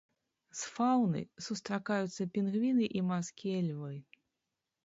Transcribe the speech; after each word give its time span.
З 0.59 0.69
фаўны 0.77 1.19
сустракаюцца 1.47 2.27
пінгвіны 2.39 2.85
і 3.01 3.05
марскія 3.11 3.59
львы. 3.69 3.95